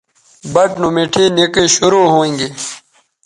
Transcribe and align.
بَٹ 0.53 0.69
نو 0.81 0.87
مٹھے 0.95 1.25
نکئ 1.35 1.67
شروع 1.75 2.05
ھویں 2.13 2.33
گے 2.39 2.47